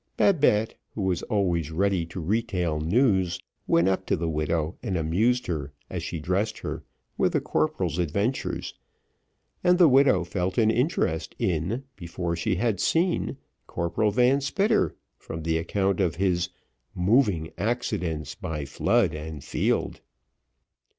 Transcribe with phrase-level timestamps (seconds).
[0.17, 5.45] Babette, who was always ready to retail news, went up to the widow, and amused
[5.45, 6.83] her, as she dressed her,
[7.19, 8.73] with the corporal's adventures,
[9.63, 13.37] and the widow felt an interest in, before she had seen,
[13.67, 16.49] Corporal Van Spitter, from the account of his
[16.95, 20.01] "moving accidents by flood and field."